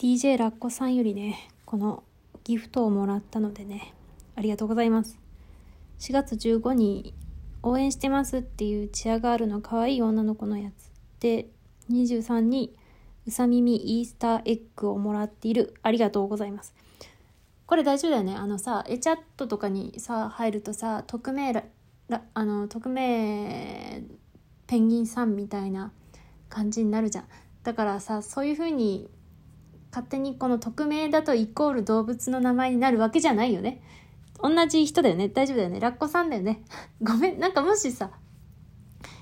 [0.00, 2.04] DJ ラッコさんよりね、この
[2.42, 3.92] ギフトをもらったのでね、
[4.34, 5.18] ありがとうございます。
[5.98, 7.12] 4月15に
[7.62, 10.90] 応援してますっていうチアガールの可愛い女の子のやつ。
[11.20, 11.48] で、
[11.90, 12.74] 23に
[13.26, 15.74] うさ耳イースターエッグをもらっている。
[15.82, 16.74] ありがとうございます。
[17.66, 18.34] これ大丈夫だよね。
[18.36, 21.64] あのさ、エチャットとかにさ、入るとさ、匿名ら、
[22.32, 24.02] あの、匿名
[24.66, 25.92] ペンギンさんみたいな
[26.48, 27.24] 感じになるじゃん。
[27.64, 29.10] だからさ、そういう風に
[29.90, 33.82] 勝手にこの匿名だとイコール動物の名前になるわけじゃないよね。
[34.42, 35.28] 同じ人だよね。
[35.28, 35.80] 大丈夫だよね。
[35.80, 36.62] ラッコさんだよね。
[37.02, 37.40] ごめん。
[37.40, 38.10] なんかもしさ、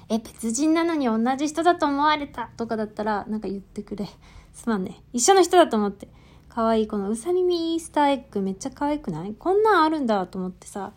[0.08, 4.08] え、別人なのに同じ人だと思われたとかだったら、なんか言ってくれ。
[4.54, 5.02] すまんね。
[5.12, 6.08] 一緒の人だと思って。
[6.48, 6.86] かわいい。
[6.86, 9.34] このうさ耳イースターエッグめっちゃ可愛くない？
[9.34, 10.92] こんなんあるんだと思ってさ、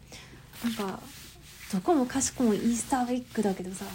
[0.64, 1.00] なんか、
[1.74, 3.86] どこもかしこもイースターエッグだけどさ、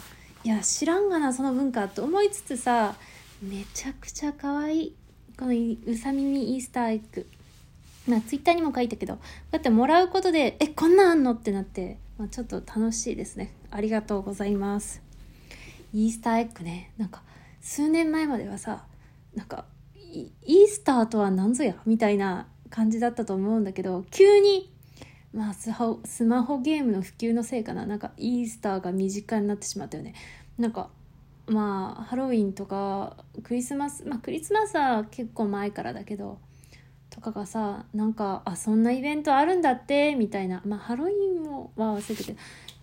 [0.44, 2.94] いや、知らんがな、その文化って思いつつさ、
[3.42, 4.96] めちゃくちゃ可愛い。
[5.38, 7.26] このうさ耳イースターエッグ。
[8.08, 13.52] まあ、ツイッターにも書いたけど、こうやってもらうことで、え、こんなんあんのってなって、まあ、ちょっと楽しいですね。
[13.70, 15.02] ありがとうございます。
[15.92, 17.22] イースターエッグね、なんか、
[17.60, 18.84] 数年前まではさ、
[19.34, 19.66] なんか、
[20.12, 24.72] イースターとは何ぞやみたいな感じだったと思うんだけど、急に、
[25.34, 30.14] まあスマホ、スマホゲームの普及のせいかな、なんかイースターが身近になってしまったよね。
[30.56, 30.88] なんか、
[31.46, 36.38] まあ、ハロウィンとか、クリスマス、まあクリスマスは結構前からだけど、
[37.10, 40.60] とかがさなんかあそんなイベントあるんだってみたいな。
[40.66, 42.32] まあハロウィンもは忘れてて。
[42.32, 42.36] っ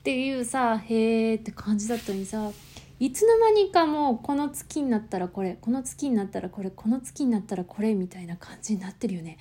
[0.03, 2.51] ていうさへーって感じだったのにさ
[2.99, 9.37] いつの間にかもうこの月になったらこれこの月になったらこれこの月になったらこれみたいな感じになってるよね。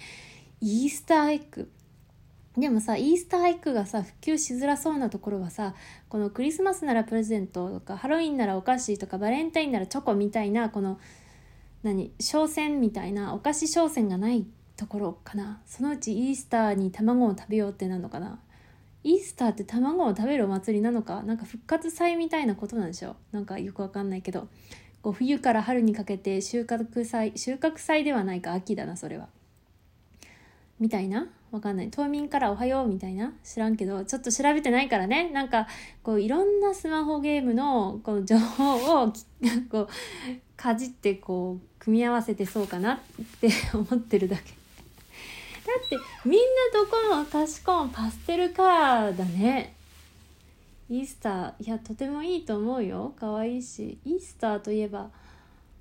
[0.61, 1.69] イースターエッグ。
[2.56, 5.75] でもさイースターエッグがさ普及しづらそうなところはさ
[6.11, 11.00] このクリスマスならプレゼントとかハロウィンならお菓子とかバレンタインならチョコみたいなこの
[11.83, 15.61] 何商戦みたいなお菓子商戦がないところかな。
[15.67, 18.39] そのうちイースターに卵を食べようってなのかな。
[19.03, 21.23] イースターって卵を食べるお祭りなのか？
[21.23, 24.48] なんか復活祭みたいなことなんでしょなんかよくわかんないけど。
[25.02, 29.29] こう冬から春にかけて収穫祭収穫祭ではないか秋だなそれは。
[30.79, 31.27] みたいな。
[31.52, 31.90] わかんない。
[31.90, 33.33] 冬眠からおはようみたいな？
[33.45, 34.05] 知らんけど。
[34.07, 35.30] ちょっと調べてないからね。
[35.30, 35.68] なんか
[36.02, 39.13] こういろんなスマホゲームのこの情報を
[39.70, 39.89] こう
[40.57, 42.98] かじってこう組み合わせてそうかなっ
[43.40, 44.42] て 思ってるだけ。
[44.42, 44.48] だ
[45.85, 49.74] ってみんなどこもかしこもパステルカーだね。
[50.89, 51.67] イースター。
[51.67, 53.13] いやとてもいいと思うよ。
[53.20, 53.98] 可愛いし。
[54.07, 55.11] イースターといえば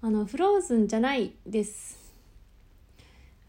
[0.02, 2.01] あのフローズンじゃないです。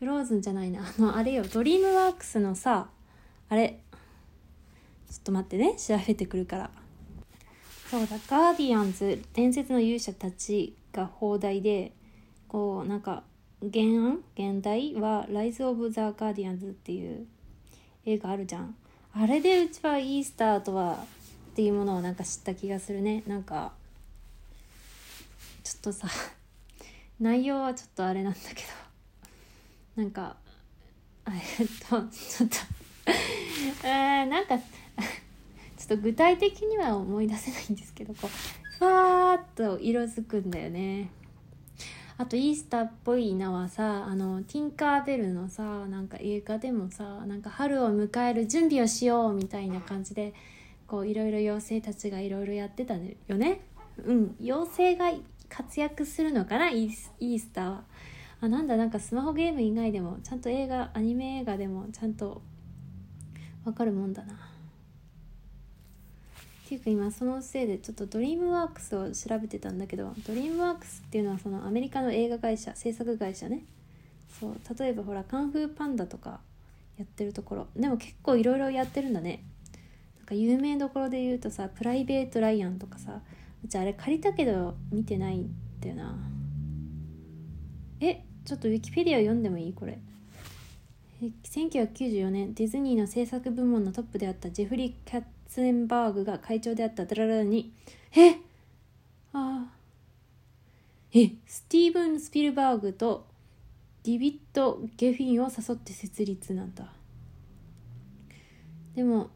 [0.03, 0.81] フローズンじゃないな。
[0.99, 1.45] あのあれよ。
[1.45, 2.91] ドリームワークスのさ
[3.49, 3.79] あれ。
[5.09, 5.77] ちょっと待ってね。
[5.77, 6.71] 調べてくるから。
[7.89, 8.17] そうだ。
[8.27, 11.93] ガーディアンズ伝説の勇者たちが邦題で
[12.49, 13.23] こうなんか
[13.61, 14.25] 原案？
[14.34, 17.25] 原題は「ライズ・オブ・ザ・ガーディアンズ」っていう
[18.05, 18.75] 映画あるじゃん。
[19.13, 21.07] あれでうちはイースターとは
[21.53, 23.23] っていうものをなんか知った気がするね。
[23.29, 23.73] なんか
[25.63, 26.09] ちょっとさ
[27.21, 28.81] 内容はちょっとあれなんだけど。
[29.97, 30.36] なんか
[31.28, 32.56] えっとちょっと
[33.86, 34.58] えー、なんか
[35.76, 41.10] ちょっと具体的には思い出せないんですけどこうふわーっと色づくんだよね。
[42.19, 50.34] あとイースターっぽいのはさあのティンカーベルのさなんか映画でもさなんか春を迎える準備をしようみたいな感じで
[50.86, 53.62] こういろいろ妖精たちがいろいろやってたよね。
[54.04, 55.12] うん妖精が
[55.48, 57.84] 活躍するのかなイースターは。
[58.42, 62.42] あなんだなんかスマホゲーム以外でもちゃんと映画アニメ映画でもちゃんと
[63.64, 64.34] わかるもんだな。
[64.34, 64.36] っ
[66.69, 73.62] ていうか今そのせいでちょっとドリームワークスを調べてたんだけどドリームワークスっていうのはそのアメリカの映画会社制作会社ね。
[74.41, 76.41] そう例えばほらカンフーパンダとか
[76.98, 77.66] やってるところ。
[77.76, 79.44] でも結構いろいろやってるんだね。
[80.19, 83.20] なんか有名どころで言うとさプライベート・ライアンとかさ
[83.64, 86.31] うちあれ借りたけど見てないんだよな。
[88.44, 89.72] ちょっとウィキペディア読んでもいい？
[89.72, 89.98] これ。
[91.21, 97.06] 1994年ディズニーの制作部門のトップであったジェフリー・キャッツェンバーグが会長であった。
[97.06, 97.72] ダララに
[98.16, 98.39] え？
[99.33, 99.66] あ
[101.15, 103.27] えスティーブン・スピルバーグと
[104.03, 106.92] ディビッド・ゲフィンを誘って設立なんだ。
[108.97, 109.30] でも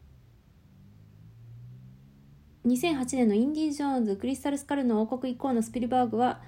[2.65, 6.41] 2008年のインディ・ジョーンズクリスタル・スカルの王国以降のスピルバーグは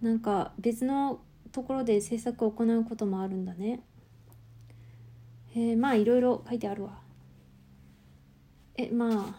[0.00, 1.20] なんか別の
[1.56, 3.80] ところで制作を行うこともあるんだね。
[5.54, 6.98] えー、まあいろいろ書いてあるわ。
[8.76, 9.38] えまあ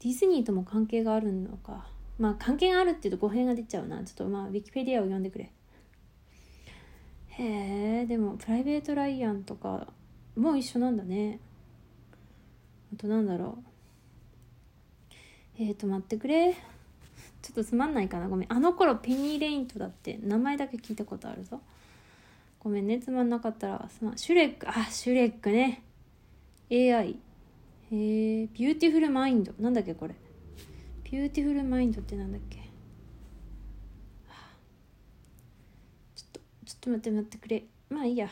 [0.00, 1.86] ディズニーとも関係があるのか。
[2.18, 4.02] まあ関係があるっていうと語弊が出ちゃうな。
[4.02, 5.52] ちょっとまあウィキペディアを読んでくれ。
[7.28, 9.86] へえでもプライベート・ライアンとか
[10.34, 11.38] もう一緒なんだね。
[12.92, 13.58] あとなんだろ
[15.60, 15.62] う。
[15.62, 16.56] えーと待ってくれ。
[17.46, 18.28] ちょっとつまんないかな。
[18.28, 18.52] ごめん。
[18.52, 21.60] あの頃ペニー・レイントだって名前だけ聞いたことあるぞ。
[22.58, 22.98] ごめんね。
[22.98, 23.88] つまんなかったら。
[23.88, 24.18] すまん。
[24.18, 24.68] シュレック。
[24.68, 25.84] あシュレックね。
[26.72, 27.10] AI
[27.92, 29.52] へえビューティフルマインド。
[29.60, 30.16] なんだっけこれ。
[31.04, 32.56] ビューティフルマインドってなんだっけ。
[36.16, 37.62] ちょっとちょっと待って待ってくれ。
[37.90, 38.28] まあいいや。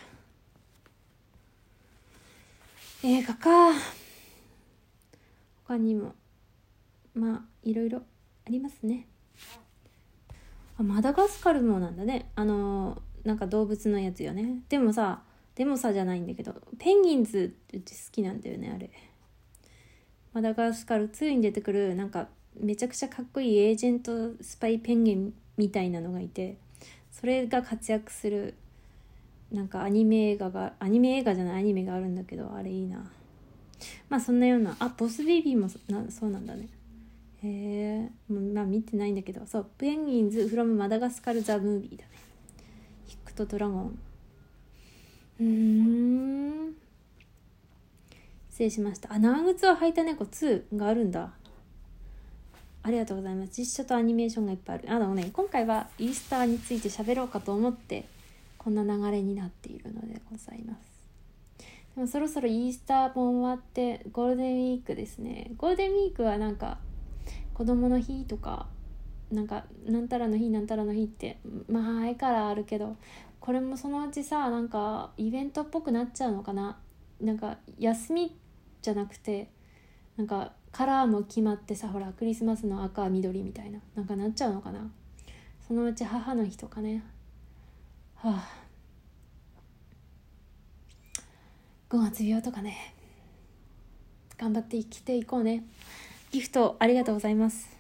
[3.05, 3.73] 映画か。
[5.69, 6.17] 他にも。
[7.15, 8.03] まあいろいろ。
[8.47, 9.07] ありますね。
[10.79, 12.31] あマダガスカルもなんだね。
[12.35, 14.61] あのなんか動物のやつよね。
[14.69, 15.23] でもさ
[15.55, 18.91] でもさじゃないんだけどペンギンズって好きなんだよねあれ。
[20.33, 26.57] マダガスカル2に出てくるなんかめちゃくちゃかっこいいエージェントスパイペンギンみたいなのがいて
[27.13, 28.55] それが活躍する
[29.53, 33.11] なんかアニメ映画がアニメ映画じゃないアニメがあるんだけどあれいいな。
[34.09, 36.69] まあそんなようなあボスベビーもなそうなんだね。
[37.45, 39.47] へえまあ見てないんだけど。
[39.47, 42.11] そうペンギンズフロムマダガスカルザムービーだね。
[43.07, 43.99] ヒックとドラゴン。
[45.41, 46.75] うん。
[48.51, 49.13] 失礼しました。
[49.13, 51.33] あ長靴を履いた猫2があるんだ。
[52.83, 53.51] ありがとうございます。
[53.59, 54.93] 実写とアニメーションがいっぱいある。
[54.93, 58.07] あのね今回はイースターについて喋ろうかと思って
[58.57, 60.81] こんな流れになっているのでございます。
[61.95, 65.51] でもそろそろイースターも終わってゴールデンウィークですね。
[65.59, 66.79] ゴールデンウィークはなんか
[67.55, 68.67] 子供の日とか
[69.31, 72.97] なんかなんたらの日なんたらの日ってまあ前からあるけど
[73.41, 76.79] これもそのうちさなんかイベントっぽくなっちゃうのかな。
[77.21, 78.37] なんか休み
[78.83, 79.51] じゃなくて
[80.17, 84.91] なんかカラーも決まってさほらクリスマスの赤緑みたいななんかなっちゃうのかな。
[85.67, 87.03] そのうち母の日とかね。
[88.17, 88.49] はあ。
[91.91, 92.95] 5月病とかね。
[94.37, 95.65] 頑張って生きていこうね。
[96.35, 97.74] ギフトありがとうございます。